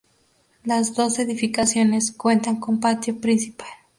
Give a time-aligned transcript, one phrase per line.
[0.63, 3.69] Las dos edificaciones cuentan con patio principal.